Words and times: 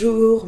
Bonjour 0.00 0.46